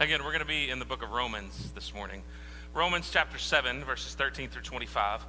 [0.00, 2.22] Again, we're going to be in the book of Romans this morning.
[2.72, 5.26] Romans chapter 7, verses 13 through 25.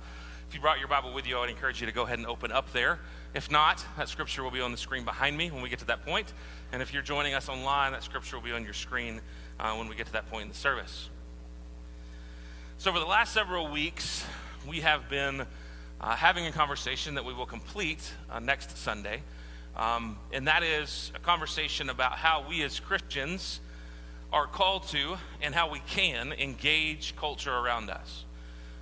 [0.48, 2.27] If you brought your Bible with you, I would encourage you to go ahead and
[2.27, 3.00] open up there.
[3.33, 5.85] If not, that scripture will be on the screen behind me when we get to
[5.85, 6.32] that point.
[6.71, 9.21] And if you're joining us online, that scripture will be on your screen
[9.60, 11.10] uh, when we get to that point in the service.
[12.78, 14.24] So, over the last several weeks,
[14.68, 15.48] we have been
[16.00, 19.24] uh, having a conversation that we will complete uh, next Sunday.
[19.76, 23.62] Um, and that is a conversation about how we as Christians
[24.32, 28.26] are called to and how we can engage culture around us.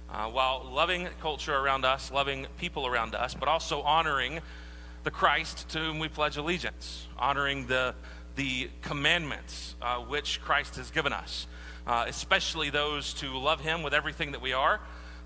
[0.09, 4.39] Uh, while loving culture around us, loving people around us, but also honoring
[5.03, 7.93] the Christ to whom we pledge allegiance, honoring the,
[8.35, 11.47] the commandments uh, which Christ has given us,
[11.85, 14.79] uh, especially those to love Him with everything that we are,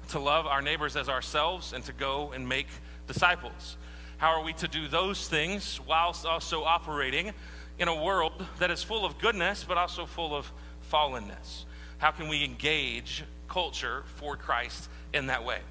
[0.09, 2.67] to love our neighbors as ourselves, and to go and make
[3.07, 3.77] disciples.
[4.17, 7.33] How are we to do those things whilst also operating
[7.81, 10.51] in a world that is full of goodness, but also full of
[10.93, 11.65] fallenness?
[11.97, 15.61] How can we engage culture for Christ in that way?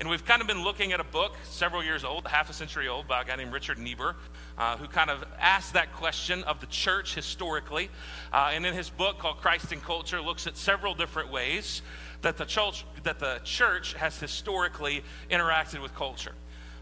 [0.00, 2.88] And we've kind of been looking at a book, several years old, half a century
[2.88, 4.16] old, by a guy named Richard Niebuhr,
[4.56, 7.90] uh, who kind of asked that question of the church historically.
[8.32, 11.82] Uh, and in his book called Christ and Culture, looks at several different ways
[12.22, 16.32] that the church, that the church has historically interacted with culture.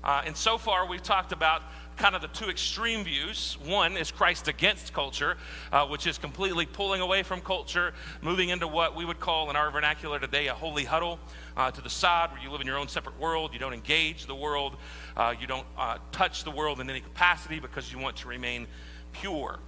[0.02, 1.62] Uh, and so far, we've talked about
[2.00, 3.58] kind of the two extreme views.
[3.62, 5.36] One is Christ against culture,
[5.70, 9.56] uh, which is completely pulling away from culture, moving into what we would call in
[9.56, 11.18] our vernacular today a holy huddle
[11.58, 13.52] uh, to the side where you live in your own separate world.
[13.52, 14.78] You don't engage the world,
[15.14, 18.66] uh, you don't uh, touch the world in any capacity because you want to remain
[19.12, 19.58] pure.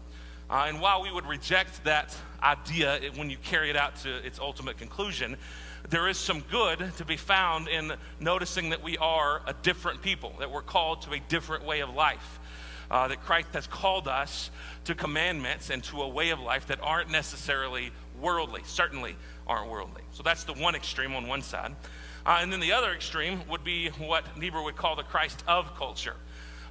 [0.49, 4.39] Uh, and while we would reject that idea when you carry it out to its
[4.39, 5.37] ultimate conclusion,
[5.91, 10.35] there is some good to be found in noticing that we are a different people,
[10.39, 12.39] that we're called to a different way of life.
[12.91, 14.51] Uh, that Christ has called us
[14.85, 19.17] to commandments and to a way of life that aren't necessarily worldly, certainly
[19.47, 20.03] aren't worldly.
[20.13, 21.75] So that's the one extreme on one side.
[22.27, 25.75] Uh, and then the other extreme would be what Niebuhr would call the Christ of
[25.77, 26.17] culture.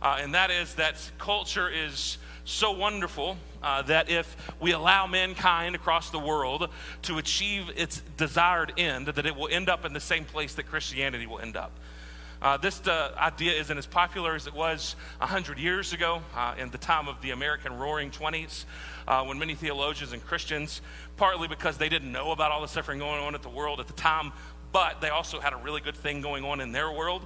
[0.01, 5.75] Uh, and that is that culture is so wonderful uh, that if we allow mankind
[5.75, 6.69] across the world
[7.03, 10.63] to achieve its desired end, that it will end up in the same place that
[10.63, 11.71] Christianity will end up.
[12.41, 16.71] Uh, this uh, idea isn't as popular as it was 100 years ago uh, in
[16.71, 18.65] the time of the American Roaring 20s,
[19.07, 20.81] uh, when many theologians and Christians,
[21.17, 23.85] partly because they didn't know about all the suffering going on at the world at
[23.85, 24.31] the time,
[24.71, 27.25] but they also had a really good thing going on in their world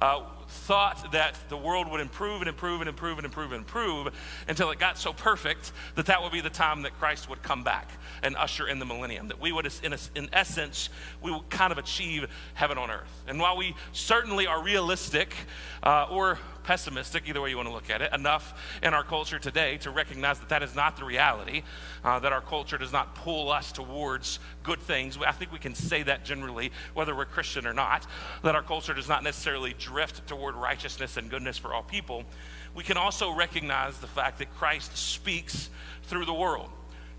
[0.00, 4.14] uh, thought that the world would improve and improve and improve and improve and improve
[4.48, 7.64] until it got so perfect that that would be the time that Christ would come
[7.64, 7.90] back
[8.22, 9.28] and usher in the millennium.
[9.28, 10.88] That we would, in, a, in essence,
[11.22, 13.24] we would kind of achieve heaven on earth.
[13.26, 15.34] And while we certainly are realistic
[15.82, 19.38] uh, or pessimistic, either way you want to look at it, enough in our culture
[19.38, 21.62] today to recognize that that is not the reality,
[22.04, 25.16] uh, that our culture does not pull us towards good things.
[25.24, 28.06] I think we can say that generally, whether we're Christian or not,
[28.42, 32.24] that our culture does not necessarily drift toward righteousness and goodness for all people.
[32.74, 35.70] We can also recognize the fact that Christ speaks
[36.02, 36.68] through the world.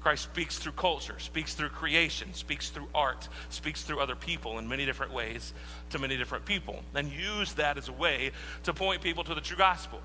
[0.02, 4.68] Christ speaks through culture, speaks through creation, speaks through art, speaks through other people in
[4.68, 5.54] many different ways
[5.90, 8.32] to many different people, and use that as a way
[8.64, 10.00] to point people to the true gospel.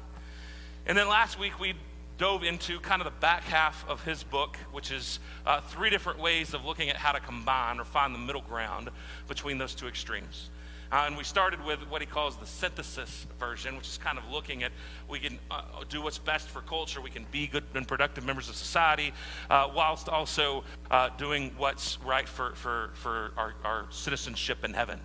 [0.87, 1.75] And then last week we
[2.19, 6.19] dove into kind of the back half of his book, which is uh, three different
[6.19, 8.91] ways of looking at how to combine or find the middle ground
[9.29, 10.51] between those two extremes.
[10.93, 14.29] Uh, and we started with what he calls the synthesis version, which is kind of
[14.31, 14.71] looking at
[15.09, 18.51] we can uh, do what's best for culture, we can be good and productive members
[18.51, 19.15] of society,
[19.49, 25.01] uh, whilst also uh, doing what's right for, for, for our, our citizenship in heaven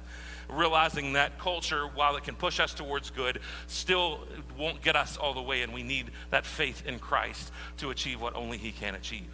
[0.49, 4.21] realizing that culture, while it can push us towards good, still
[4.57, 8.21] won't get us all the way, and we need that faith in Christ to achieve
[8.21, 9.27] what only He can achieve.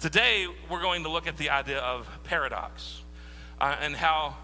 [0.00, 3.02] Today, we're going to look at the idea of paradox
[3.60, 4.36] uh, and how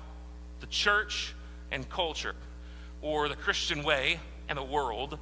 [0.60, 1.34] the church
[1.70, 2.34] and culture,
[3.02, 5.18] or the Christian way and the world,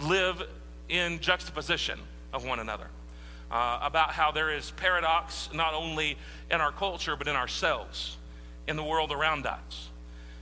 [0.00, 0.42] live
[0.88, 1.98] in juxtaposition
[2.32, 2.86] of one another.
[3.50, 6.16] Uh, about how there is paradox not only
[6.50, 8.16] in our culture, but in ourselves,
[8.66, 9.90] in the world around us.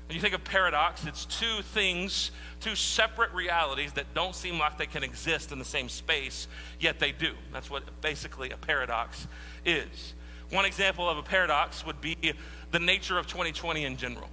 [0.07, 2.31] When you think of paradox, it's two things,
[2.61, 6.49] two separate realities that don't seem like they can exist in the same space,
[6.81, 7.33] yet they do.
[7.53, 9.27] That's what basically a paradox
[9.65, 10.15] is.
[10.51, 12.35] One example of a paradox would be
[12.73, 14.29] the nature of 2020 in general.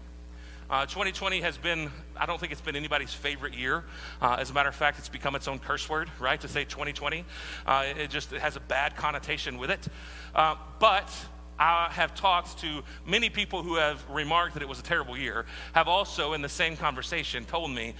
[0.69, 3.83] Uh, 2020 has been, I don't think it's been anybody's favorite year.
[4.21, 6.39] Uh, as a matter of fact, it's become its own curse word, right?
[6.39, 7.25] To say 2020.
[7.65, 9.87] Uh, it just it has a bad connotation with it.
[10.33, 11.11] Uh, but
[11.57, 15.45] I have talked to many people who have remarked that it was a terrible year,
[15.73, 17.95] have also, in the same conversation, told me,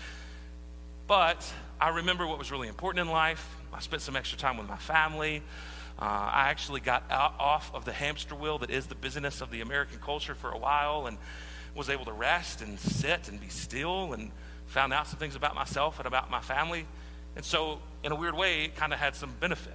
[1.08, 1.52] but
[1.82, 3.58] I remember what was really important in life.
[3.74, 5.42] I spent some extra time with my family.
[6.02, 9.52] Uh, I actually got out, off of the hamster wheel that is the busyness of
[9.52, 11.18] the American culture for a while and
[11.76, 14.32] was able to rest and sit and be still and
[14.68, 16.86] found out some things about myself and about my family.
[17.36, 19.74] And so, in a weird way, it kind of had some benefit.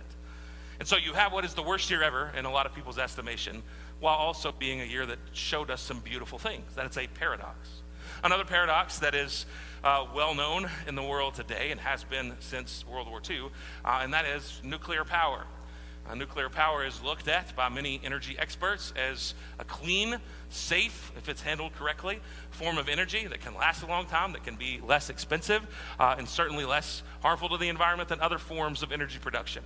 [0.79, 2.99] And so, you have what is the worst year ever in a lot of people's
[2.99, 3.63] estimation,
[4.01, 6.75] while also being a year that showed us some beautiful things.
[6.75, 7.83] That it's a paradox.
[8.23, 9.45] Another paradox that is
[9.83, 13.51] uh, well known in the world today and has been since World War II,
[13.85, 15.45] uh, and that is nuclear power.
[16.09, 20.17] Uh, nuclear power is looked at by many energy experts as a clean,
[20.51, 22.21] safe, if it's handled correctly,
[22.51, 25.67] form of energy that can last a long time, that can be less expensive,
[25.99, 29.63] uh, and certainly less harmful to the environment than other forms of energy production.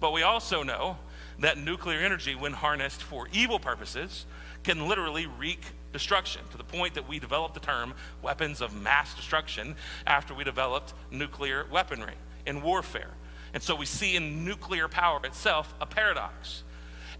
[0.00, 0.98] But we also know
[1.38, 4.26] that nuclear energy, when harnessed for evil purposes,
[4.62, 5.60] can literally wreak
[5.92, 9.74] destruction to the point that we developed the term weapons of mass destruction
[10.06, 12.14] after we developed nuclear weaponry
[12.46, 13.10] in warfare.
[13.52, 16.62] And so we see in nuclear power itself a paradox.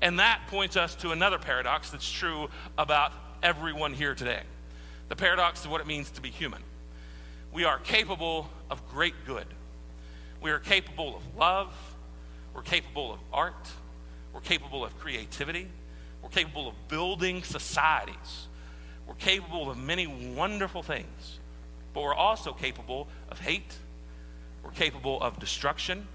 [0.03, 2.49] And that points us to another paradox that's true
[2.79, 3.13] about
[3.43, 4.43] everyone here today.
[5.09, 6.63] The paradox of what it means to be human.
[7.53, 9.47] We are capable of great good,
[10.41, 11.75] we are capable of love,
[12.55, 13.69] we're capable of art,
[14.33, 15.67] we're capable of creativity,
[16.23, 18.47] we're capable of building societies,
[19.09, 21.41] we're capable of many wonderful things,
[21.93, 23.75] but we're also capable of hate,
[24.63, 26.07] we're capable of destruction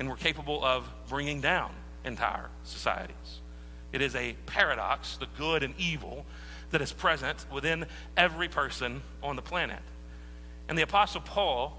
[0.00, 1.70] and we're capable of bringing down
[2.06, 3.40] entire societies.
[3.92, 6.24] It is a paradox, the good and evil,
[6.70, 7.84] that is present within
[8.16, 9.82] every person on the planet.
[10.68, 11.76] And the Apostle Paul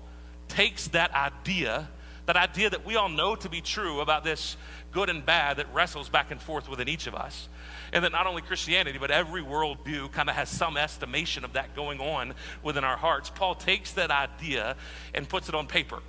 [0.49, 1.89] takes that idea,
[2.27, 4.55] that idea that we all know to be true about this
[4.91, 7.49] good and bad that wrestles back and forth within each of us,
[7.91, 11.75] and that not only Christianity, but every worldview kind of has some estimation of that
[11.75, 13.31] going on within our hearts.
[13.31, 14.75] Paul takes that idea
[15.15, 15.99] and puts it on paper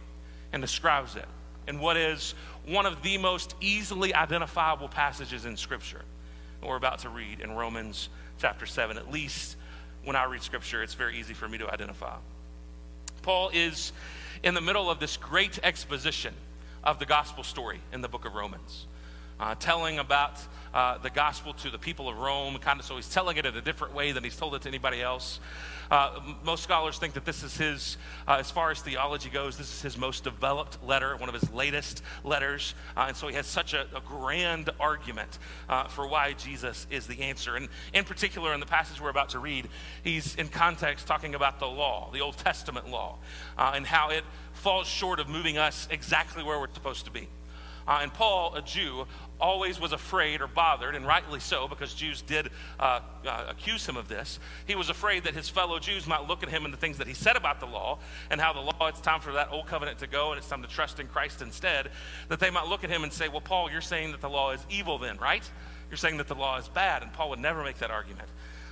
[0.53, 1.29] and describes it
[1.67, 2.35] in what is
[2.67, 6.03] one of the most easily identifiable passages in Scripture
[6.61, 8.97] that we're about to read in Romans chapter 7.
[8.97, 9.57] At least
[10.05, 12.17] when I read Scripture, it's very easy for me to identify.
[13.23, 13.93] Paul is
[14.43, 16.35] in the middle of this great exposition
[16.83, 18.87] of the gospel story in the book of Romans,
[19.41, 20.41] uh, telling about
[20.75, 23.57] uh, the gospel to the people of Rome, kind of so he's telling it in
[23.57, 25.41] a different way than he's told it to anybody else.
[25.91, 29.71] Uh, most scholars think that this is his, uh, as far as theology goes, this
[29.71, 32.75] is his most developed letter, one of his latest letters.
[32.97, 35.39] Uh, and so he has such a, a grand argument
[35.69, 37.57] uh, for why Jesus is the answer.
[37.57, 39.69] And in particular, in the passage we're about to read,
[40.03, 43.19] he's in context talking about the law, the Old Testament law,
[43.59, 44.25] uh, and how it
[44.55, 47.29] falls short of moving us exactly where we're supposed to be.
[47.87, 49.07] Uh, and Paul, a Jew,
[49.41, 53.97] always was afraid or bothered, and rightly so, because Jews did uh, uh, accuse him
[53.97, 54.39] of this.
[54.67, 57.09] He was afraid that his fellow Jews might look at him and the things that
[57.09, 57.99] he said about the law
[58.31, 60.63] and how the law, it's time for that old covenant to go and it's time
[60.63, 61.91] to trust in Christ instead,
[62.29, 64.53] that they might look at him and say, Well, Paul, you're saying that the law
[64.53, 65.49] is evil then, right?
[65.91, 67.03] You're saying that the law is bad.
[67.03, 68.29] And Paul would never make that argument.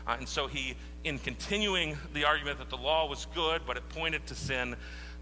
[0.06, 0.74] Uh, and so he,
[1.04, 4.76] in continuing the argument that the law was good, but it pointed to sin,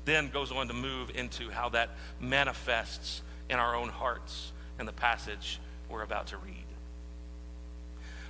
[0.05, 1.91] then goes on to move into how that
[2.21, 5.61] manifests in our own hearts in the passage
[5.91, 6.65] we're about to read.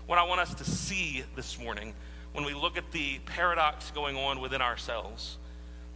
[0.06, 1.94] What I want us to see this morning
[2.32, 5.38] when we look at the paradox going on within ourselves,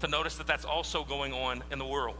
[0.00, 2.16] to notice that that's also going on in the world,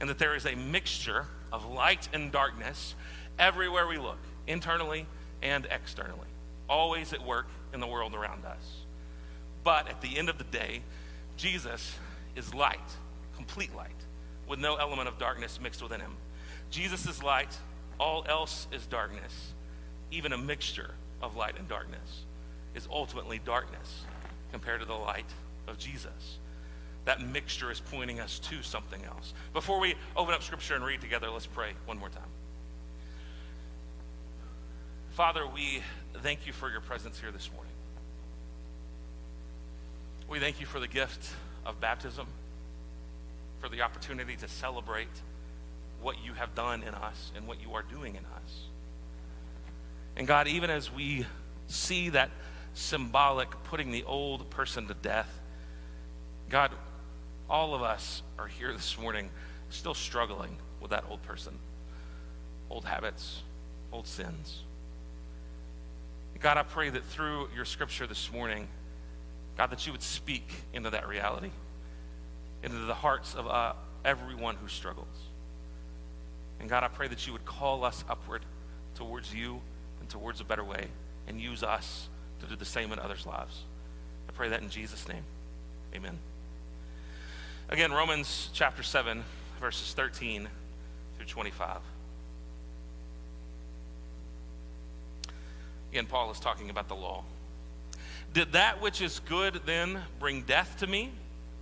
[0.00, 2.94] and that there is a mixture of light and darkness
[3.38, 5.06] everywhere we look, internally
[5.42, 6.28] and externally,
[6.68, 8.84] always at work in the world around us.
[9.64, 10.82] But at the end of the day,
[11.36, 11.94] Jesus
[12.36, 12.78] is light,
[13.36, 13.90] complete light,
[14.48, 16.16] with no element of darkness mixed within him.
[16.70, 17.56] Jesus is light,
[17.98, 19.52] all else is darkness.
[20.10, 22.24] Even a mixture of light and darkness
[22.74, 24.04] is ultimately darkness
[24.52, 25.30] compared to the light
[25.66, 26.38] of Jesus.
[27.04, 29.32] That mixture is pointing us to something else.
[29.52, 32.22] Before we open up Scripture and read together, let's pray one more time.
[35.12, 35.82] Father, we
[36.22, 37.72] thank you for your presence here this morning.
[40.28, 41.30] We thank you for the gift
[41.64, 42.26] of baptism,
[43.60, 45.08] for the opportunity to celebrate
[46.00, 48.62] what you have done in us and what you are doing in us.
[50.16, 51.26] And God, even as we
[51.66, 52.30] see that
[52.74, 55.32] symbolic putting the old person to death,
[56.48, 56.70] God,
[57.50, 59.30] all of us are here this morning
[59.70, 61.58] still struggling with that old person,
[62.70, 63.42] old habits,
[63.92, 64.62] old sins.
[66.40, 68.68] God, I pray that through your scripture this morning,
[69.56, 71.50] God, that you would speak into that reality,
[72.62, 73.72] into the hearts of uh,
[74.04, 75.06] everyone who struggles.
[76.60, 78.42] And God, I pray that you would call us upward
[78.94, 79.60] towards you
[80.00, 80.88] and towards a better way
[81.28, 82.08] and use us
[82.40, 83.62] to do the same in others' lives.
[84.28, 85.22] I pray that in Jesus' name.
[85.94, 86.18] Amen.
[87.68, 89.22] Again, Romans chapter 7,
[89.60, 90.48] verses 13
[91.16, 91.78] through 25.
[95.92, 97.24] Again, Paul is talking about the law.
[98.34, 101.12] Did that which is good then bring death to me?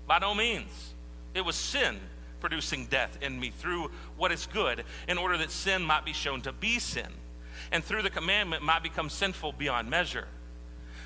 [0.07, 0.95] By no means.
[1.35, 1.99] It was sin
[2.41, 6.41] producing death in me through what is good, in order that sin might be shown
[6.43, 7.09] to be sin,
[7.73, 10.29] and through the commandment might become sinful beyond measure.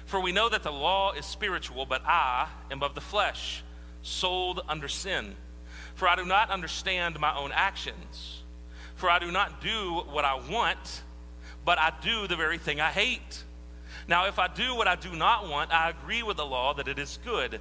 [0.07, 3.62] For we know that the law is spiritual, but I am of the flesh,
[4.02, 5.37] sold under sin.
[5.95, 8.42] For I do not understand my own actions.
[8.97, 11.02] For I do not do what I want,
[11.64, 13.45] but I do the very thing I hate.
[14.09, 16.88] Now, if I do what I do not want, I agree with the law that
[16.88, 17.61] it is good.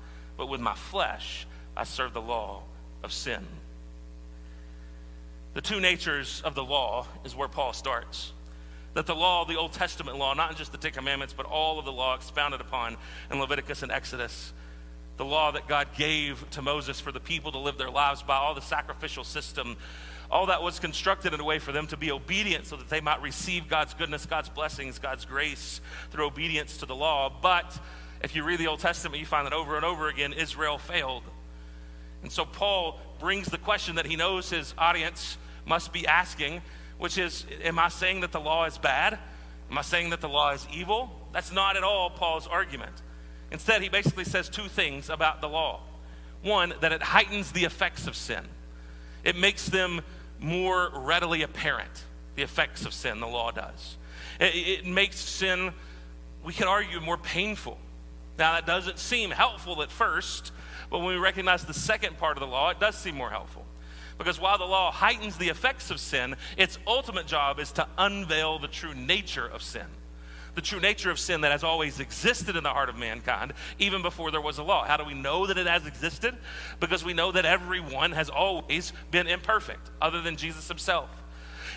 [0.37, 1.45] but with my flesh
[1.75, 2.63] I serve the law
[3.03, 3.45] of sin.
[5.53, 8.31] The two natures of the law is where Paul starts.
[8.93, 11.85] That the law, the Old Testament law, not just the Ten Commandments, but all of
[11.85, 12.97] the law expounded upon
[13.29, 14.53] in Leviticus and Exodus,
[15.17, 18.35] the law that God gave to Moses for the people to live their lives by,
[18.35, 19.77] all the sacrificial system,
[20.29, 23.01] all that was constructed in a way for them to be obedient so that they
[23.01, 27.31] might receive God's goodness, God's blessings, God's grace through obedience to the law.
[27.41, 27.77] But
[28.23, 31.23] if you read the Old Testament, you find that over and over again, Israel failed.
[32.23, 36.61] And so Paul brings the question that he knows his audience must be asking,
[36.97, 39.17] which is Am I saying that the law is bad?
[39.69, 41.09] Am I saying that the law is evil?
[41.31, 42.93] That's not at all Paul's argument.
[43.51, 45.81] Instead, he basically says two things about the law.
[46.41, 48.43] One, that it heightens the effects of sin,
[49.23, 50.01] it makes them
[50.39, 53.97] more readily apparent, the effects of sin, the law does.
[54.39, 55.71] It, it makes sin,
[56.43, 57.77] we can argue, more painful.
[58.41, 60.51] Now, that doesn't seem helpful at first,
[60.89, 63.63] but when we recognize the second part of the law, it does seem more helpful.
[64.17, 68.57] Because while the law heightens the effects of sin, its ultimate job is to unveil
[68.57, 69.85] the true nature of sin.
[70.55, 74.01] The true nature of sin that has always existed in the heart of mankind, even
[74.01, 74.85] before there was a law.
[74.85, 76.35] How do we know that it has existed?
[76.79, 81.11] Because we know that everyone has always been imperfect, other than Jesus himself.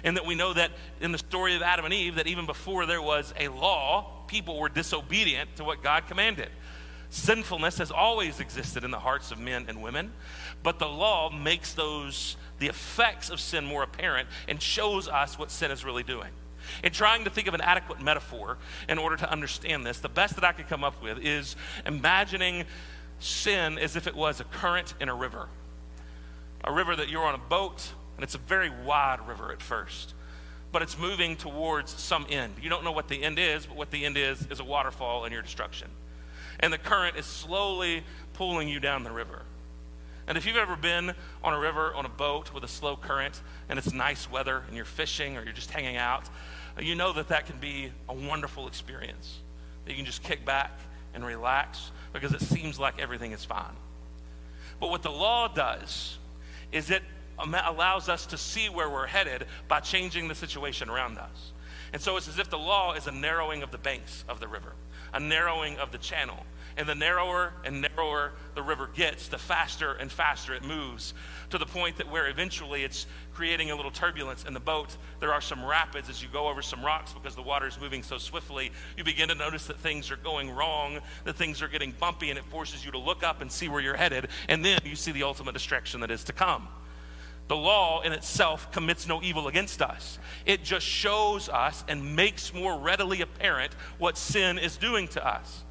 [0.02, 0.70] And that we know that
[1.02, 4.58] in the story of Adam and Eve, that even before there was a law, people
[4.58, 6.48] were disobedient to what God commanded.
[7.10, 10.12] Sinfulness has always existed in the hearts of men and women,
[10.62, 15.50] but the law makes those the effects of sin more apparent and shows us what
[15.50, 16.30] sin is really doing.
[16.82, 20.34] In trying to think of an adequate metaphor in order to understand this, the best
[20.34, 22.64] that I could come up with is imagining
[23.18, 25.48] sin as if it was a current in a river.
[26.64, 30.14] A river that you're on a boat, and it's a very wide river at first
[30.74, 32.52] but it's moving towards some end.
[32.60, 35.22] You don't know what the end is, but what the end is is a waterfall
[35.22, 35.86] and your destruction.
[36.58, 38.02] And the current is slowly
[38.32, 39.42] pulling you down the river.
[40.26, 41.14] And if you've ever been
[41.44, 44.74] on a river on a boat with a slow current and it's nice weather and
[44.74, 46.24] you're fishing or you're just hanging out,
[46.80, 49.38] you know that that can be a wonderful experience.
[49.84, 50.72] That you can just kick back
[51.14, 53.76] and relax because it seems like everything is fine.
[54.80, 56.18] But what the law does
[56.72, 57.04] is it
[57.38, 61.52] Um, allows us to see where we're headed by changing the situation around us.
[61.92, 64.48] And so it's as if the law is a narrowing of the banks of the
[64.48, 64.72] river,
[65.12, 66.44] a narrowing of the channel.
[66.76, 71.14] And the narrower and narrower the river gets, the faster and faster it moves
[71.50, 74.96] to the point that where eventually it's creating a little turbulence in the boat.
[75.20, 78.02] There are some rapids as you go over some rocks because the water is moving
[78.02, 78.72] so swiftly.
[78.96, 82.38] You begin to notice that things are going wrong, that things are getting bumpy, and
[82.38, 84.26] it forces you to look up and see where you're headed.
[84.48, 86.66] And then you see the ultimate destruction that is to come.
[87.46, 90.18] The law in itself commits no evil against us.
[90.46, 95.62] It just shows us and makes more readily apparent what sin is doing to us.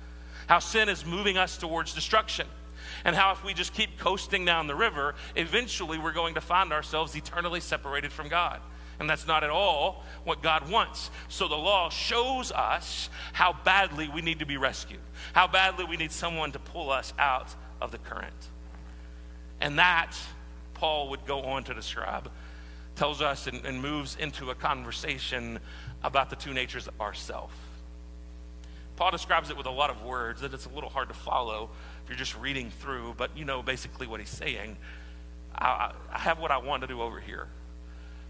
[0.48, 2.48] How sin is moving us towards destruction.
[3.06, 6.72] And how, if we just keep coasting down the river, eventually we're going to find
[6.72, 8.60] ourselves eternally separated from God.
[9.00, 11.10] And that's not at all what God wants.
[11.28, 15.00] So the law shows us how badly we need to be rescued,
[15.34, 18.50] how badly we need someone to pull us out of the current.
[19.60, 20.16] And that
[20.84, 22.30] Paul would go on to describe,
[22.98, 25.60] tells us and, and moves into a conversation
[26.04, 27.54] about the two natures of ourself.
[28.98, 31.70] Paul describes it with a lot of words that it's a little hard to follow
[32.04, 34.76] if you're just reading through, but you know basically what he's saying.
[35.56, 37.48] I, I have what I want to do over here.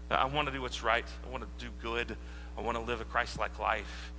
[0.08, 1.06] I want to do what's right.
[1.26, 2.16] I want to do good.
[2.56, 4.12] I want to live a Christ like life.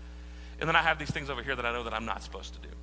[0.60, 2.54] And then I have these things over here that I know that I'm not supposed
[2.56, 2.76] to do.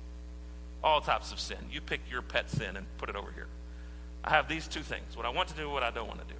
[0.83, 1.59] All types of sin.
[1.71, 3.49] You pick your pet sin and put it over here.
[4.23, 6.33] I have these two things what I want to do, what I don't want to
[6.33, 6.39] do.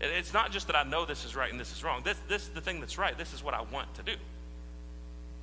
[0.00, 2.02] It's not just that I know this is right and this is wrong.
[2.02, 3.16] This, this is the thing that's right.
[3.16, 4.14] This is what I want to do.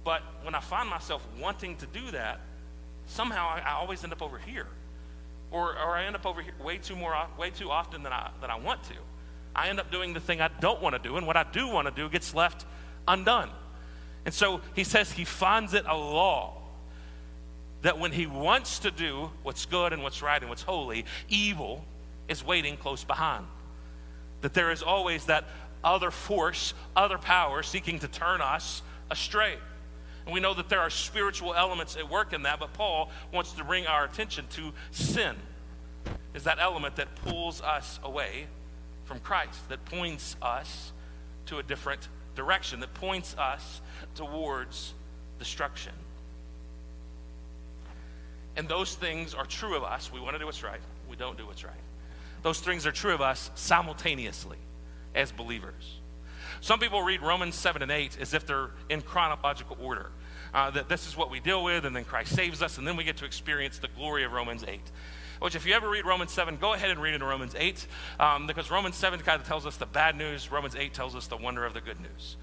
[0.04, 2.42] But when I find myself wanting to do that,
[3.08, 4.68] somehow I, I always end up over here.
[5.52, 8.32] Or, or I end up over here way too, more, way too often than I,
[8.42, 8.96] than I want to.
[9.56, 11.68] I end up doing the thing I don't want to do, and what I do
[11.68, 12.66] want to do gets left
[13.08, 13.50] undone.
[14.26, 16.59] And so he says he finds it a law
[17.82, 21.86] that when he wants to do what's good and what's right and what's holy, evil
[22.28, 23.46] is waiting close behind.
[24.42, 25.46] That there is always that
[25.84, 29.56] other force, other power seeking to turn us astray.
[30.26, 33.54] And we know that there are spiritual elements at work in that, but Paul wants
[33.54, 35.36] to bring our attention to sin,
[36.34, 38.48] is that element that pulls us away
[39.06, 40.92] from Christ, that points us
[41.48, 43.82] to a different direction, that points us
[44.16, 44.94] towards
[45.40, 45.94] destruction.
[48.60, 50.12] And those things are true of us.
[50.12, 51.74] We want to do what's right, we don't do what's right.
[52.42, 54.58] Those things are true of us simultaneously
[55.16, 56.02] as believers.
[56.60, 60.12] Some people read Romans 7 and 8 as if they're in chronological order.
[60.54, 62.98] Uh, that this is what we deal with, and then Christ saves us, and then
[62.98, 64.82] we get to experience the glory of Romans 8.
[65.40, 67.88] Which, if you ever read Romans 7, go ahead and read in Romans 8,
[68.20, 71.28] um, because Romans 7 kind of tells us the bad news, Romans 8 tells us
[71.28, 72.36] the wonder of the good news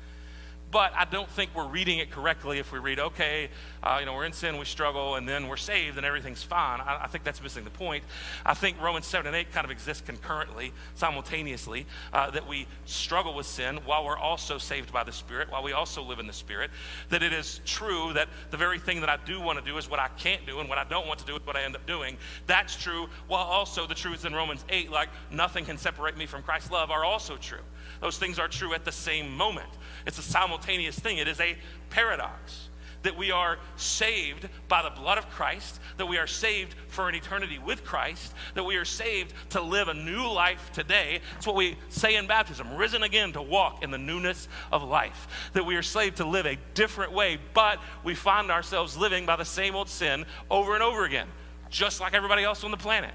[0.71, 3.51] but I don't think we're reading it correctly if we read, okay,
[3.83, 6.81] uh, you know, we're in sin, we struggle, and then we're saved and everything's fine.
[6.81, 8.03] I, I, think that's missing the point.
[8.45, 13.35] I think Romans 7 and 8 kind of exist concurrently, simultaneously, uh, that we struggle
[13.35, 16.33] with sin while we're also saved by the Spirit, while we also live in the
[16.33, 16.71] Spirit.
[17.11, 19.89] That it is true that the very thing that I do want to do is
[19.89, 21.77] what I can't do, and what I don't want to do is what I end
[21.77, 22.17] up doing.
[22.47, 26.43] That's true, while also the truths in Romans 8, like nothing can separate me from
[26.43, 27.61] Christ's love, are also true.
[28.01, 29.69] Those things are true at the same moment.
[30.07, 31.57] It's a simultaneous thing, it is a
[31.91, 32.69] paradox.
[33.03, 37.15] That we are saved by the blood of Christ, that we are saved for an
[37.15, 41.21] eternity with Christ, that we are saved to live a new life today.
[41.35, 45.51] That's what we say in baptism risen again to walk in the newness of life.
[45.53, 49.37] That we are saved to live a different way, but we find ourselves living by
[49.37, 51.29] the same old sin over and over again,
[51.71, 53.15] just like everybody else on the planet.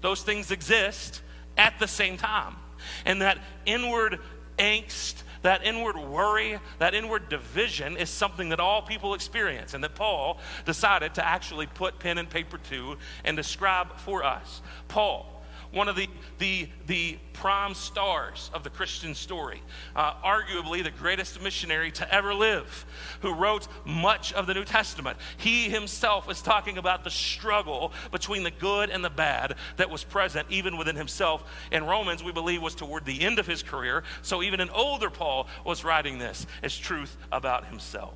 [0.00, 1.22] Those things exist
[1.56, 2.56] at the same time.
[3.04, 4.18] And that inward
[4.58, 9.94] angst, that inward worry, that inward division is something that all people experience, and that
[9.94, 14.60] Paul decided to actually put pen and paper to and describe for us.
[14.88, 15.31] Paul,
[15.72, 16.08] one of the,
[16.38, 19.62] the, the prime stars of the Christian story,
[19.96, 22.84] uh, arguably the greatest missionary to ever live,
[23.20, 25.16] who wrote much of the New Testament.
[25.38, 30.04] He himself is talking about the struggle between the good and the bad that was
[30.04, 31.42] present even within himself.
[31.72, 35.10] In Romans, we believe was toward the end of his career, so even an older
[35.10, 38.14] Paul was writing this as truth about himself.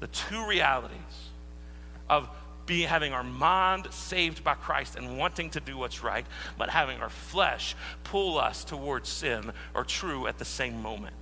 [0.00, 1.30] The two realities
[2.08, 2.28] of
[2.68, 6.26] be having our mind saved by Christ and wanting to do what's right,
[6.56, 11.16] but having our flesh pull us towards sin are true at the same moment.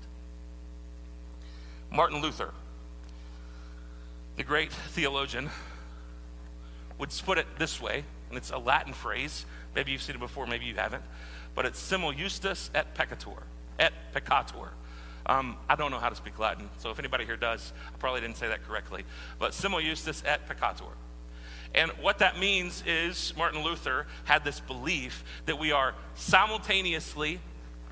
[1.91, 2.53] Martin Luther,
[4.37, 5.49] the great theologian,
[6.99, 9.47] would put it this way, and it's a Latin phrase.
[9.75, 11.05] Maybe you've seen it before, maybe you haven't,
[11.55, 13.43] but it's simul justus et peccator,
[13.79, 14.71] et peccator.
[15.27, 18.21] Um, I don't know how to speak Latin, so if anybody here does, I probably
[18.21, 19.05] didn't say that correctly.
[19.39, 20.93] But simul justus et peccator.
[21.77, 27.39] And what that means is Martin Luther had this belief that we are simultaneously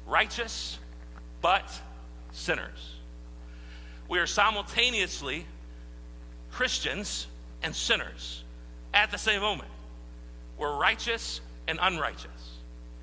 [0.07, 0.79] righteous
[1.43, 1.71] but
[2.33, 2.95] sinners.
[4.09, 5.47] We are simultaneously
[6.51, 7.27] Christians
[7.63, 8.43] and sinners
[8.95, 9.69] at the same moment.
[10.57, 12.31] We're righteous and unrighteous.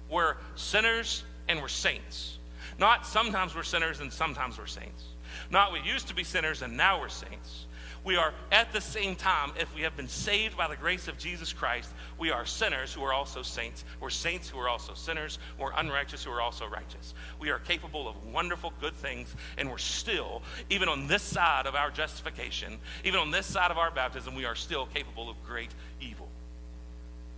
[0.10, 2.39] We're sinners and we're saints.
[2.80, 5.04] Not sometimes we're sinners and sometimes we're saints.
[5.52, 7.65] Not we used to be sinners and now we're saints
[8.04, 11.18] we are at the same time, if we have been saved by the grace of
[11.20, 13.86] Jesus Christ, we are sinners who are also saints.
[14.00, 15.38] We're saints who are also sinners.
[15.60, 17.14] We're unrighteous who are also righteous.
[17.40, 21.76] We are capable of wonderful, good things, and we're still, even on this side of
[21.76, 25.72] our justification, even on this side of our baptism, we are still capable of great
[26.02, 26.28] evil.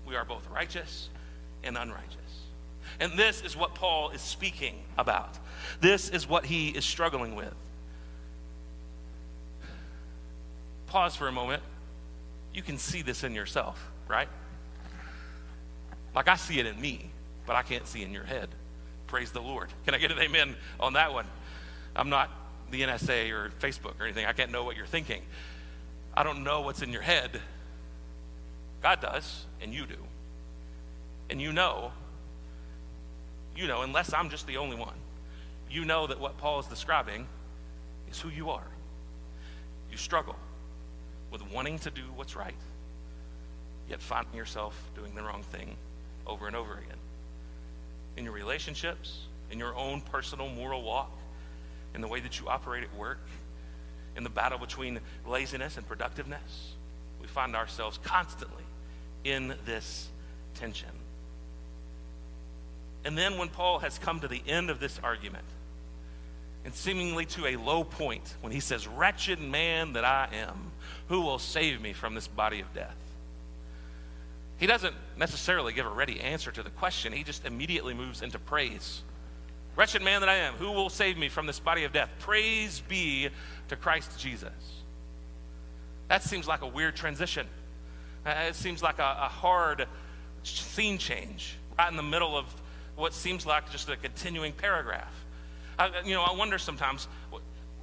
[0.07, 1.09] We are both righteous
[1.63, 2.17] and unrighteous.
[2.99, 5.37] And this is what Paul is speaking about.
[5.81, 7.53] This is what he is struggling with.
[10.93, 11.63] Pause for a moment.
[12.53, 14.27] You can see this in yourself, right?
[16.13, 17.09] Like I see it in me,
[17.47, 18.47] but I can't see in your head.
[19.07, 19.69] Praise the Lord.
[19.85, 21.25] Can I get an amen on that one?
[21.95, 22.29] I'm not
[22.69, 24.27] the NSA or Facebook or anything.
[24.27, 25.23] I can't know what you're thinking.
[26.15, 27.41] I don't know what's in your head.
[28.83, 29.97] God does, and you do.
[31.31, 31.91] And you know,
[33.55, 34.95] you know, unless I'm just the only one,
[35.71, 37.25] you know that what Paul is describing
[38.11, 38.67] is who you are.
[39.89, 40.35] You struggle
[41.33, 42.55] with wanting to do what's right,
[43.89, 45.75] yet finding yourself doing the wrong thing
[46.25, 46.97] over and over again.
[48.15, 51.11] In your relationships, in your own personal moral walk,
[51.95, 53.19] in the way that you operate at work,
[54.15, 56.73] in the battle between laziness and productiveness,
[57.19, 58.63] we find ourselves constantly
[59.23, 60.09] in this
[60.53, 60.89] tension.
[63.05, 65.45] And then when Paul has come to the end of this argument,
[66.65, 70.71] and seemingly to a low point, when he says, Wretched man that I am,
[71.09, 72.95] who will save me from this body of death?
[74.57, 78.39] He doesn't necessarily give a ready answer to the question, he just immediately moves into
[78.39, 79.01] praise.
[79.75, 82.09] Wretched man that I am, who will save me from this body of death?
[82.19, 83.29] Praise be
[83.69, 84.51] to Christ Jesus.
[86.09, 87.47] That seems like a weird transition.
[88.25, 89.87] Uh, it seems like a, a hard
[90.43, 92.45] scene change right in the middle of
[92.95, 95.11] what seems like just a continuing paragraph.
[95.77, 97.07] I, you know, I wonder sometimes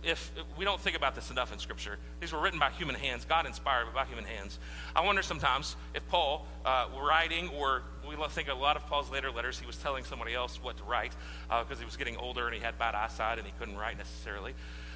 [0.02, 1.98] if, if we don't think about this enough in Scripture.
[2.20, 4.58] These were written by human hands, God inspired, but by human hands.
[4.94, 9.30] I wonder sometimes if Paul, uh, writing, or we think a lot of Paul's later
[9.30, 11.12] letters, he was telling somebody else what to write
[11.48, 13.98] because uh, he was getting older and he had bad eyesight and he couldn't write
[13.98, 14.54] necessarily.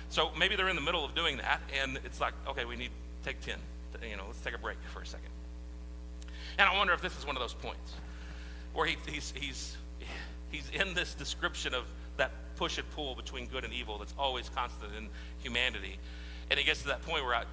[0.09, 2.91] So maybe they're in the middle of doing that, and it's like, okay, we need
[3.25, 3.57] take 10.
[4.09, 5.31] You know, let's take a break for a second.
[6.59, 7.95] And I wonder if this is one of those points
[8.75, 9.77] where he, he's, he's,
[10.51, 11.85] he's in this description of
[12.17, 15.09] that push and pull between good and evil that's always constant in
[15.41, 15.99] humanity.
[16.51, 17.45] And it gets to that point where I,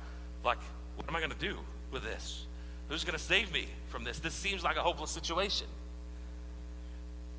[0.44, 0.60] like,
[0.96, 1.58] what am I going to do
[1.92, 2.46] with this?
[2.90, 4.20] Who's going to save me from this?
[4.20, 5.68] This seems like a hopeless situation.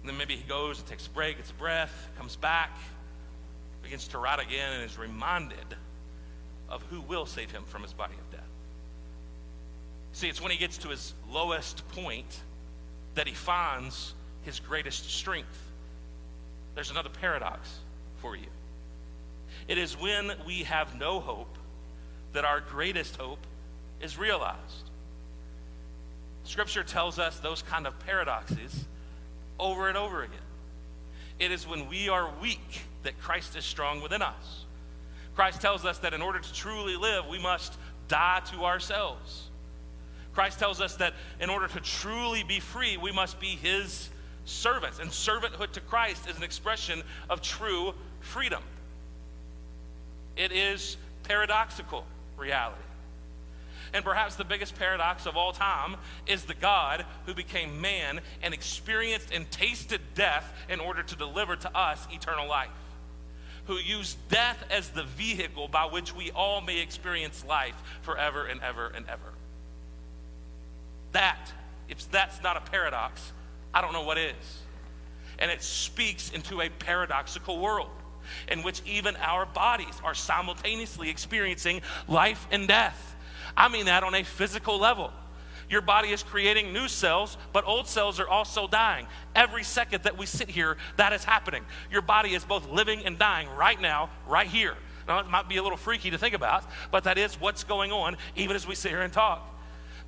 [0.01, 2.77] And then maybe he goes and takes a break, gets a breath, comes back,
[3.83, 5.77] begins to write again, and is reminded
[6.69, 8.49] of who will save him from his body of death.
[10.13, 12.41] See, it's when he gets to his lowest point
[13.15, 15.72] that he finds his greatest strength.
[16.75, 17.79] There's another paradox
[18.19, 18.47] for you.
[19.69, 21.57] It is when we have no hope
[22.33, 23.47] that our greatest hope
[24.01, 24.91] is realized.
[26.45, 28.85] Scripture tells us those kind of paradoxes
[29.61, 30.39] over and over again.
[31.39, 34.65] It is when we are weak that Christ is strong within us.
[35.35, 37.75] Christ tells us that in order to truly live, we must
[38.09, 39.49] die to ourselves.
[40.35, 44.09] Christ tells us that in order to truly be free, we must be his
[44.45, 44.99] servants.
[44.99, 48.63] And servanthood to Christ is an expression of true freedom.
[50.37, 52.05] It is paradoxical
[52.37, 52.83] reality.
[53.95, 58.55] And perhaps the biggest paradox of all time is the God who became man and
[58.55, 62.71] experienced and tasted death in order to deliver to us eternal life.
[63.67, 68.61] Who used death as the vehicle by which we all may experience life forever and
[68.63, 69.21] ever and ever.
[71.13, 71.53] That,
[71.89, 73.33] if that's not a paradox,
[73.75, 74.61] I don't know what is.
[75.39, 77.91] And it speaks into a paradoxical world
[78.49, 83.17] in which even our bodies are simultaneously experiencing life and death.
[83.57, 85.13] I mean that on a physical level.
[85.69, 89.07] Your body is creating new cells, but old cells are also dying.
[89.35, 91.65] Every second that we sit here, that is happening.
[91.91, 94.75] Your body is both living and dying right now, right here.
[95.09, 97.91] Now, it might be a little freaky to think about, but that is what's going
[97.91, 99.52] on even as we sit here and talk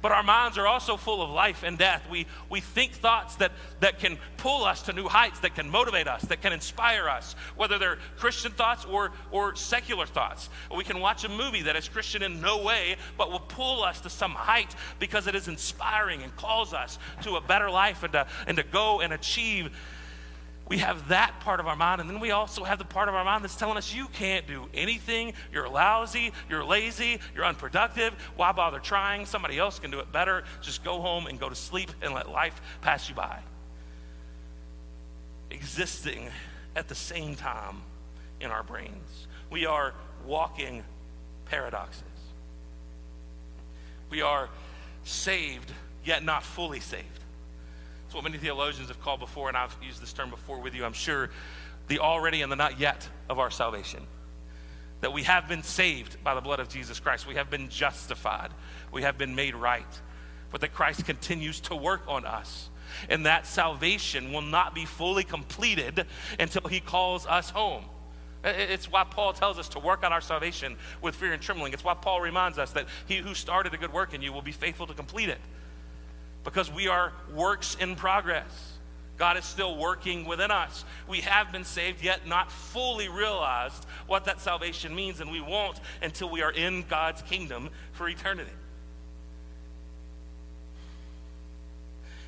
[0.04, 2.06] but our minds are also full of life and death.
[2.10, 6.06] We, we think thoughts that, that can pull us to new heights, that can motivate
[6.06, 10.50] us, that can inspire us, whether they're Christian thoughts or, or secular thoughts.
[10.76, 14.02] We can watch a movie that is Christian in no way, but will pull us
[14.02, 18.12] to some height because it is inspiring and calls us to a better life and
[18.12, 19.70] to, and to go and achieve
[20.66, 23.14] we have that part of our mind, and then we also have the part of
[23.14, 25.34] our mind that's telling us you can't do anything.
[25.52, 28.14] You're lousy, you're lazy, you're unproductive.
[28.36, 29.26] Why bother trying?
[29.26, 30.44] Somebody else can do it better.
[30.62, 33.40] Just go home and go to sleep and let life pass you by.
[35.50, 36.30] Existing
[36.74, 37.82] at the same time
[38.40, 39.26] in our brains.
[39.50, 39.92] We are
[40.24, 40.82] walking
[41.44, 42.02] paradoxes.
[44.08, 44.48] We are
[45.04, 45.70] saved,
[46.04, 47.23] yet not fully saved
[48.14, 50.92] what many theologians have called before, and I've used this term before with you, I'm
[50.92, 51.30] sure,
[51.88, 54.06] the already and the not yet of our salvation.
[55.00, 57.26] That we have been saved by the blood of Jesus Christ.
[57.26, 58.50] We have been justified.
[58.92, 60.00] We have been made right.
[60.50, 62.70] But that Christ continues to work on us.
[63.08, 66.06] And that salvation will not be fully completed
[66.38, 67.84] until he calls us home.
[68.44, 71.72] It's why Paul tells us to work on our salvation with fear and trembling.
[71.72, 74.42] It's why Paul reminds us that he who started a good work in you will
[74.42, 75.40] be faithful to complete it
[76.44, 78.72] because we are works in progress.
[79.16, 80.84] God is still working within us.
[81.08, 85.78] We have been saved, yet not fully realized what that salvation means, and we won't
[86.02, 88.50] until we are in God's kingdom for eternity.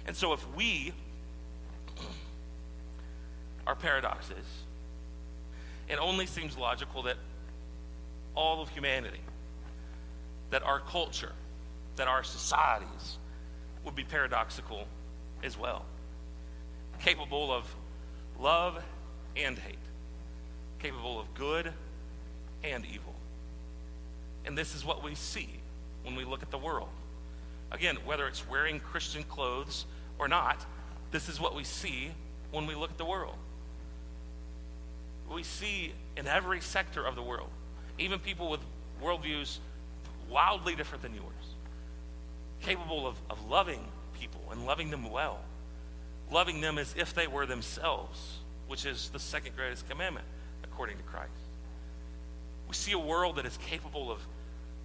[0.07, 0.93] And so, if we
[3.67, 4.45] are paradoxes,
[5.89, 7.17] it only seems logical that
[8.37, 9.21] all of humanity,
[10.51, 11.33] that our culture,
[11.97, 13.19] that our societies
[13.87, 14.87] would be paradoxical
[15.43, 15.87] as well
[17.01, 17.75] capable of
[18.41, 18.83] love
[19.37, 19.79] and hate,
[20.79, 21.73] capable of good
[22.65, 23.15] and evil.
[24.45, 25.49] And this is what we see
[26.05, 26.89] when we look at the world.
[27.71, 29.87] Again, whether it's wearing Christian clothes
[30.19, 30.65] or not,
[31.11, 32.11] this is what we see
[32.53, 33.37] when we look at the world.
[35.31, 37.49] We see in every sector of the world,
[37.99, 38.61] even people with
[39.03, 39.59] worldviews
[40.31, 41.27] wildly different than yours,
[42.67, 43.81] capable of, of loving
[44.21, 45.41] people and loving them well
[46.31, 50.27] loving them as if they were themselves, which is the second greatest commandment
[50.65, 51.31] according to Christ.
[52.69, 54.19] We see a world that is capable of,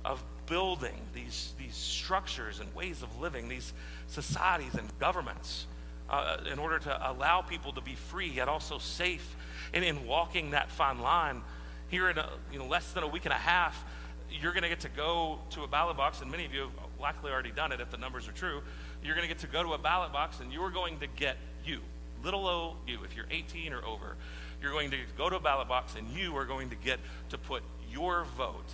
[0.06, 3.74] of building these, these structures and ways of living, these
[4.08, 5.66] societies and governments,
[6.10, 9.36] uh, in order to allow people to be free yet also safe.
[9.74, 11.42] And in walking that fine line,
[11.88, 13.84] here in a, you know, less than a week and a half,
[14.30, 16.72] you're going to get to go to a ballot box, and many of you have
[17.02, 18.62] likely already done it if the numbers are true
[19.04, 21.38] you're going to get to go to a ballot box and you're going to get
[21.66, 21.80] you,
[22.24, 24.16] little o you, if you're 18 or over.
[24.62, 27.38] You're going to go to a ballot box and you are going to get to
[27.38, 28.70] put your vote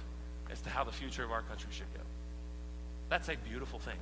[0.52, 2.02] as to how the future of our country should go.
[3.10, 3.98] That's a beautiful thing.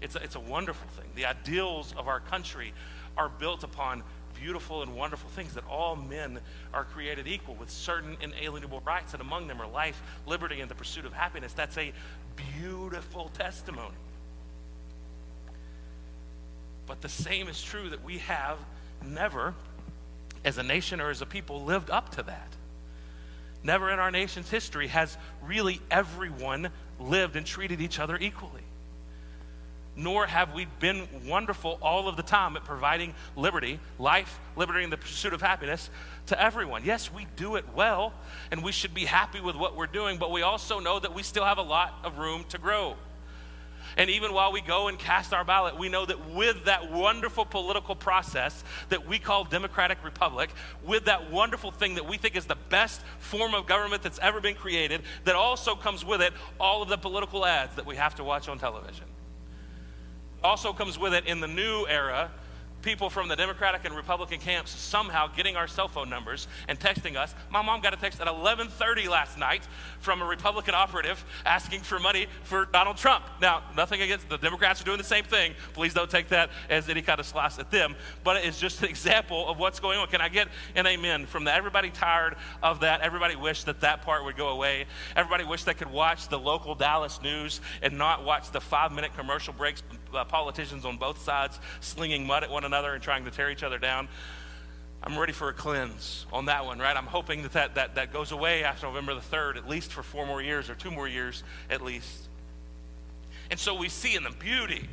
[0.00, 1.10] It's a, it's a wonderful thing.
[1.16, 2.72] The ideals of our country
[3.16, 4.02] are built upon
[4.40, 6.40] beautiful and wonderful things that all men
[6.72, 10.74] are created equal with certain inalienable rights, and among them are life, liberty, and the
[10.74, 11.52] pursuit of happiness.
[11.52, 11.92] That's a
[12.58, 13.94] beautiful testimony.
[16.86, 18.58] But the same is true that we have
[19.04, 19.54] never,
[20.44, 22.48] as a nation or as a people, lived up to that.
[23.62, 26.68] Never in our nation's history has really everyone
[27.00, 28.63] lived and treated each other equally.
[29.96, 34.92] Nor have we been wonderful all of the time at providing liberty, life, liberty, and
[34.92, 35.88] the pursuit of happiness
[36.26, 36.84] to everyone.
[36.84, 38.12] Yes, we do it well,
[38.50, 41.22] and we should be happy with what we're doing, but we also know that we
[41.22, 42.96] still have a lot of room to grow.
[43.96, 47.44] And even while we go and cast our ballot, we know that with that wonderful
[47.44, 50.50] political process that we call Democratic Republic,
[50.84, 54.40] with that wonderful thing that we think is the best form of government that's ever
[54.40, 58.16] been created, that also comes with it all of the political ads that we have
[58.16, 59.04] to watch on television.
[60.44, 62.30] Also comes with it in the new era
[62.84, 67.16] people from the Democratic and Republican camps somehow getting our cell phone numbers and texting
[67.16, 67.34] us.
[67.50, 69.66] My mom got a text at 11:30 last night
[70.00, 73.24] from a Republican operative asking for money for Donald Trump.
[73.40, 75.54] Now, nothing against the Democrats are doing the same thing.
[75.72, 78.88] Please don't take that as any kind of slice at them, but it's just an
[78.94, 80.06] example of what's going on.
[80.08, 81.56] Can I get an amen from that?
[81.56, 83.00] Everybody tired of that?
[83.00, 84.84] Everybody wish that that part would go away.
[85.16, 89.54] Everybody wish they could watch the local Dallas news and not watch the 5-minute commercial
[89.54, 93.50] breaks uh, politicians on both sides slinging mud at one another and trying to tear
[93.50, 94.08] each other down.
[95.02, 96.96] I'm ready for a cleanse on that one, right?
[96.96, 100.02] I'm hoping that that, that, that goes away after November the 3rd, at least for
[100.02, 102.28] four more years or two more years at least.
[103.50, 104.88] And so we see in the beauty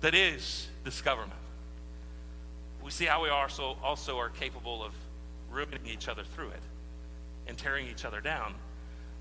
[0.00, 1.38] that is this government.
[2.82, 4.92] We see how we also, also are capable of
[5.50, 6.62] ruining each other through it
[7.46, 8.54] and tearing each other down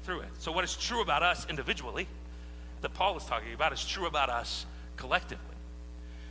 [0.04, 0.30] through it.
[0.40, 2.08] So, what is true about us individually
[2.82, 5.46] that Paul is talking about is true about us collectively.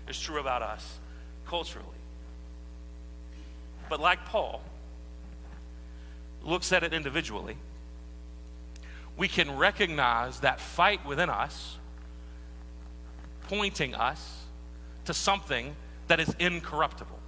[0.08, 0.98] It's true about us
[1.50, 1.86] culturally.
[3.88, 4.62] But like Paul
[6.44, 7.56] looks at it individually,
[9.16, 11.76] we can recognize that fight within us
[13.48, 14.44] pointing us
[15.06, 15.74] to something
[16.06, 17.19] that is incorruptible.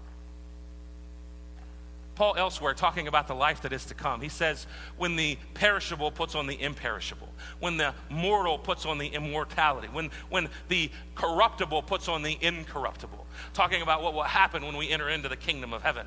[2.22, 4.20] Paul elsewhere talking about the life that is to come.
[4.20, 9.08] He says, when the perishable puts on the imperishable, when the mortal puts on the
[9.08, 13.26] immortality, when, when the corruptible puts on the incorruptible.
[13.54, 16.06] Talking about what will happen when we enter into the kingdom of heaven.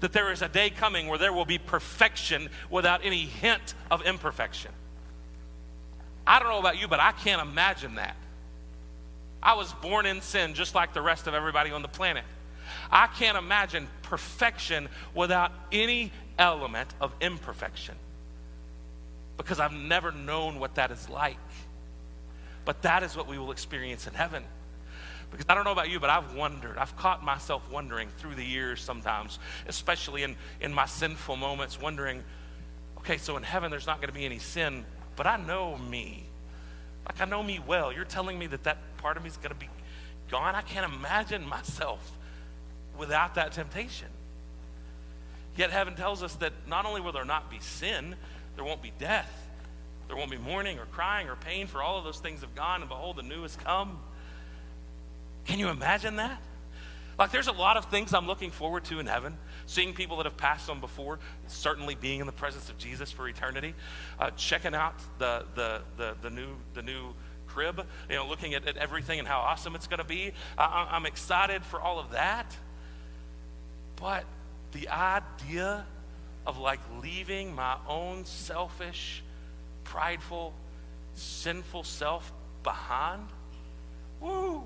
[0.00, 4.02] That there is a day coming where there will be perfection without any hint of
[4.02, 4.72] imperfection.
[6.26, 8.16] I don't know about you, but I can't imagine that.
[9.42, 12.24] I was born in sin just like the rest of everybody on the planet.
[12.92, 17.94] I can't imagine perfection without any element of imperfection
[19.38, 21.38] because I've never known what that is like.
[22.64, 24.44] But that is what we will experience in heaven.
[25.30, 26.76] Because I don't know about you, but I've wondered.
[26.76, 32.22] I've caught myself wondering through the years sometimes, especially in, in my sinful moments, wondering,
[32.98, 34.84] okay, so in heaven there's not going to be any sin,
[35.16, 36.24] but I know me.
[37.06, 37.90] Like I know me well.
[37.90, 39.70] You're telling me that that part of me is going to be
[40.30, 40.54] gone.
[40.54, 42.18] I can't imagine myself
[42.98, 44.08] without that temptation.
[45.56, 48.16] Yet heaven tells us that not only will there not be sin,
[48.56, 49.30] there won't be death,
[50.08, 52.80] there won't be mourning or crying or pain, for all of those things have gone,
[52.80, 53.98] and behold, the new has come.
[55.44, 56.40] Can you imagine that?
[57.18, 59.36] Like, there's a lot of things I'm looking forward to in heaven.
[59.66, 63.28] Seeing people that have passed on before, certainly being in the presence of Jesus for
[63.28, 63.74] eternity,
[64.18, 67.12] uh, checking out the, the, the, the, new, the new
[67.46, 70.32] crib, you know, looking at, at everything and how awesome it's going to be.
[70.56, 72.56] I, I'm excited for all of that.
[74.02, 74.24] But
[74.72, 75.86] the idea
[76.44, 79.22] of like leaving my own selfish,
[79.84, 80.52] prideful,
[81.14, 82.32] sinful self
[82.64, 83.28] behind,
[84.20, 84.64] woo,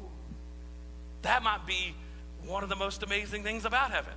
[1.21, 1.95] that might be
[2.47, 4.15] one of the most amazing things about heaven.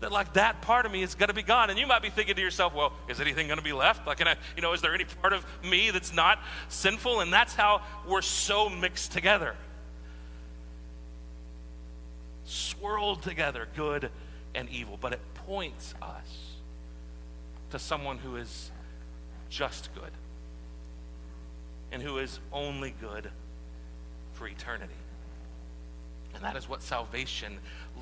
[0.00, 2.08] That like that part of me is going to be gone, and you might be
[2.10, 4.06] thinking to yourself, "Well, is anything going to be left?
[4.06, 7.54] Like, I, you know, is there any part of me that's not sinful?" And that's
[7.54, 9.54] how we're so mixed together,
[12.44, 14.10] swirled together, good
[14.54, 14.98] and evil.
[15.00, 16.54] But it points us
[17.70, 18.70] to someone who is
[19.50, 20.10] just good
[21.92, 23.30] and who is only good
[24.32, 24.94] for eternity.
[26.34, 27.58] And that is what salvation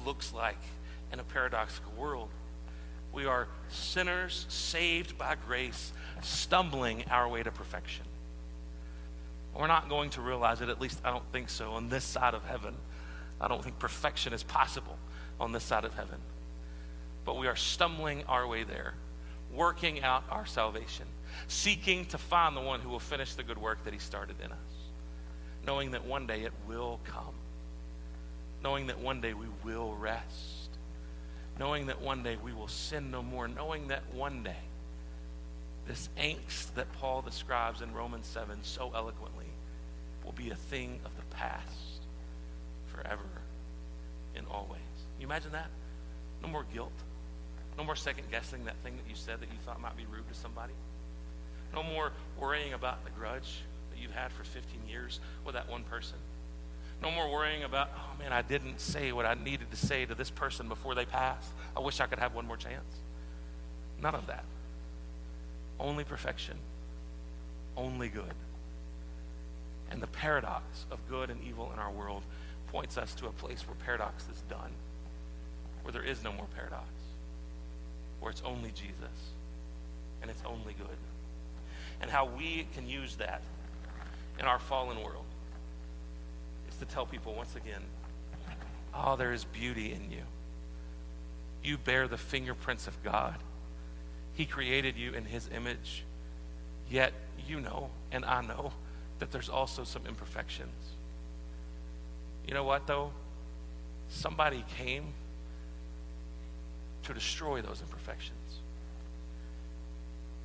[0.06, 0.58] looks like
[1.12, 2.30] in a paradoxical world.
[3.12, 8.06] We are sinners saved by grace, stumbling our way to perfection.
[9.54, 12.32] We're not going to realize it, at least I don't think so, on this side
[12.32, 12.74] of heaven.
[13.42, 14.96] I don't think perfection is possible
[15.38, 16.18] on this side of heaven.
[17.24, 18.94] But we are stumbling our way there,
[19.52, 21.06] working out our salvation,
[21.48, 24.50] seeking to find the one who will finish the good work that he started in
[24.50, 24.58] us,
[25.66, 27.34] knowing that one day it will come
[28.62, 30.70] knowing that one day we will rest,
[31.58, 34.56] knowing that one day we will sin no more, knowing that one day
[35.86, 39.46] this angst that Paul describes in Romans 7 so eloquently
[40.24, 41.91] will be a thing of the past
[43.02, 43.22] forever
[44.36, 44.80] and always.
[45.18, 45.68] You imagine that?
[46.42, 46.92] No more guilt.
[47.78, 50.28] No more second guessing that thing that you said that you thought might be rude
[50.28, 50.74] to somebody.
[51.74, 53.60] No more worrying about the grudge
[53.90, 56.18] that you've had for 15 years with that one person.
[57.02, 60.14] No more worrying about, oh man, I didn't say what I needed to say to
[60.14, 61.50] this person before they passed.
[61.76, 62.84] I wish I could have one more chance.
[64.00, 64.44] None of that.
[65.80, 66.56] Only perfection.
[67.76, 68.34] Only good.
[69.90, 72.22] And the paradox of good and evil in our world
[72.72, 74.70] points us to a place where paradox is done,
[75.82, 76.88] where there is no more paradox,
[78.18, 79.32] where it's only Jesus
[80.22, 80.96] and it's only good.
[82.00, 83.42] And how we can use that
[84.40, 85.24] in our fallen world
[86.68, 87.82] is to tell people once again
[88.94, 90.22] oh, there is beauty in you.
[91.62, 93.36] You bear the fingerprints of God.
[94.34, 96.04] He created you in His image.
[96.90, 97.12] Yet
[97.48, 98.72] you know, and I know,
[99.18, 100.74] that there's also some imperfections.
[102.46, 103.12] You know what, though?
[104.08, 105.04] Somebody came
[107.04, 108.38] to destroy those imperfections.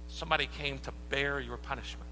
[0.07, 2.09] Somebody came to bear your punishment.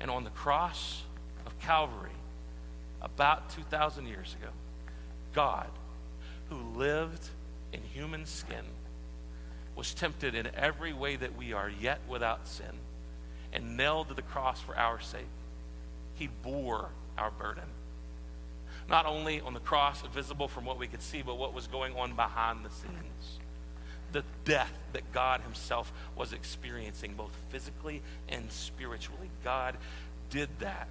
[0.00, 1.02] And on the cross
[1.44, 2.10] of Calvary,
[3.02, 4.50] about 2,000 years ago,
[5.34, 5.68] God,
[6.48, 7.28] who lived
[7.72, 8.64] in human skin,
[9.76, 12.72] was tempted in every way that we are, yet without sin,
[13.52, 15.26] and nailed to the cross for our sake.
[16.14, 17.64] He bore our burden.
[18.90, 21.94] Not only on the cross, visible from what we could see, but what was going
[21.94, 23.38] on behind the scenes.
[24.12, 29.30] The death that God Himself was experiencing, both physically and spiritually.
[29.44, 29.76] God
[30.28, 30.88] did that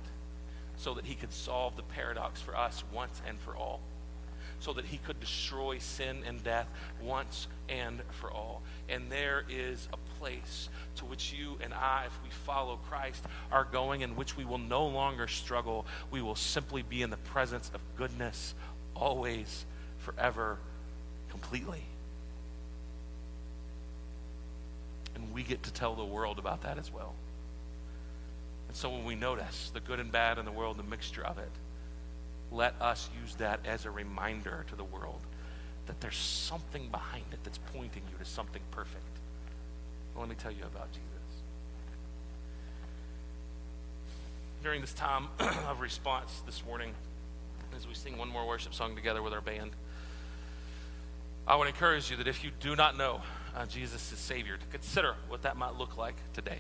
[0.78, 3.82] so that he could solve the paradox for us once and for all,
[4.62, 6.68] so that he could destroy sin and death
[7.02, 8.62] once and for all.
[8.88, 13.66] And there is a place to which you and I, if we follow Christ, are
[13.66, 15.86] going, in which we will no longer struggle.
[16.12, 18.54] We will simply be in the presence of goodness
[18.96, 19.66] always,
[20.00, 20.58] forever,
[21.30, 21.84] completely.
[25.16, 27.14] And we get to tell the world about that as well.
[28.68, 31.38] And so when we notice the good and bad in the world, the mixture of
[31.40, 31.50] it,
[32.52, 35.22] let us use that as a reminder to the world
[35.88, 39.19] that there's something behind it that's pointing you to something perfect.
[40.20, 41.06] Well, let me tell you about Jesus.
[44.62, 46.92] During this time of response this morning,
[47.74, 49.72] as we sing one more worship song together with our band,
[51.48, 53.22] I would encourage you that if you do not know
[53.56, 56.60] uh, Jesus as Savior, to consider what that might look like today.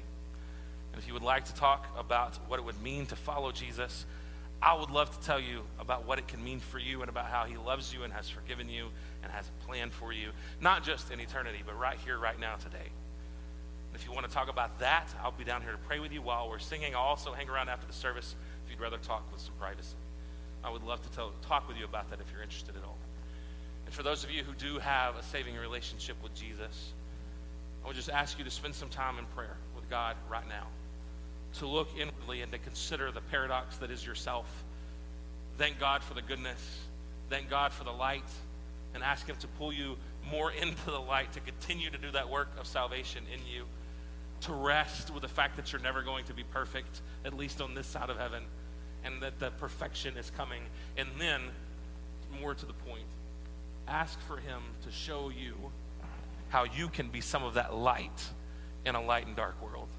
[0.93, 4.05] And if you would like to talk about what it would mean to follow Jesus,
[4.61, 7.25] I would love to tell you about what it can mean for you and about
[7.25, 8.87] how he loves you and has forgiven you
[9.21, 10.29] and has a plan for you,
[10.61, 12.89] not just in eternity, but right here, right now, today.
[13.93, 16.21] If you want to talk about that, I'll be down here to pray with you
[16.21, 16.95] while we're singing.
[16.95, 19.95] I'll also hang around after the service if you'd rather talk with some privacy.
[20.63, 22.97] I would love to tell, talk with you about that if you're interested at all.
[23.85, 26.93] And for those of you who do have a saving relationship with Jesus,
[27.83, 30.67] I would just ask you to spend some time in prayer with God right now,
[31.55, 34.63] to look inwardly and to consider the paradox that is yourself.
[35.57, 36.79] Thank God for the goodness,
[37.29, 38.29] thank God for the light,
[38.93, 39.97] and ask Him to pull you
[40.29, 43.63] more into the light, to continue to do that work of salvation in you,
[44.41, 47.73] to rest with the fact that you're never going to be perfect, at least on
[47.73, 48.43] this side of heaven,
[49.03, 50.61] and that the perfection is coming.
[50.97, 51.41] And then,
[52.39, 53.05] more to the point,
[53.87, 55.55] ask for Him to show you
[56.49, 58.29] how you can be some of that light
[58.85, 59.89] in a light and dark world.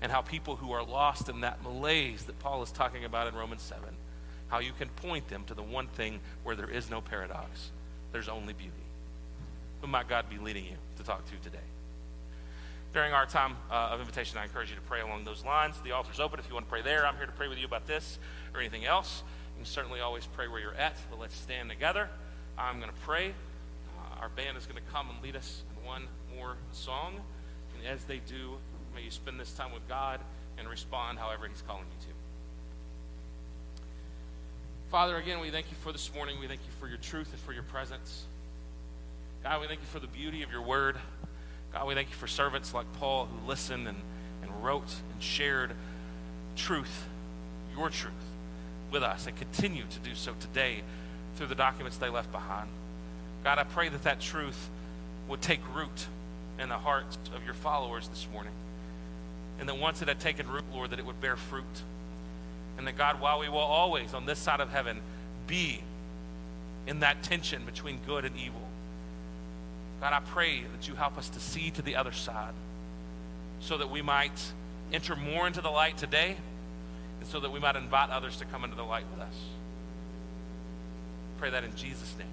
[0.00, 3.34] And how people who are lost in that malaise that Paul is talking about in
[3.34, 3.82] Romans 7,
[4.48, 7.70] how you can point them to the one thing where there is no paradox,
[8.10, 8.72] there's only beauty.
[9.80, 11.71] Who might God be leading you to talk to today?
[12.92, 15.76] During our time uh, of invitation, I encourage you to pray along those lines.
[15.82, 17.06] The altar's open if you want to pray there.
[17.06, 18.18] I'm here to pray with you about this
[18.52, 19.22] or anything else.
[19.54, 22.10] You can certainly always pray where you're at, but let's stand together.
[22.58, 23.30] I'm going to pray.
[23.98, 26.02] Uh, our band is going to come and lead us in one
[26.36, 27.14] more song.
[27.78, 28.56] And as they do,
[28.94, 30.20] may you spend this time with God
[30.58, 32.12] and respond however He's calling you to.
[34.90, 36.38] Father, again, we thank you for this morning.
[36.38, 38.26] We thank you for your truth and for your presence.
[39.42, 40.98] God, we thank you for the beauty of your word.
[41.72, 43.98] God, we thank you for servants like Paul who listened and,
[44.42, 45.72] and wrote and shared
[46.56, 47.06] truth,
[47.76, 48.12] your truth,
[48.90, 50.82] with us and continue to do so today
[51.36, 52.68] through the documents they left behind.
[53.42, 54.68] God, I pray that that truth
[55.28, 56.06] would take root
[56.58, 58.52] in the hearts of your followers this morning.
[59.58, 61.64] And that once it had taken root, Lord, that it would bear fruit.
[62.78, 65.00] And that, God, while we will always, on this side of heaven,
[65.46, 65.80] be
[66.86, 68.61] in that tension between good and evil,
[70.02, 72.54] God, I pray that you help us to see to the other side
[73.60, 74.32] so that we might
[74.92, 76.36] enter more into the light today
[77.20, 79.34] and so that we might invite others to come into the light with us.
[81.38, 82.26] Pray that in Jesus' name.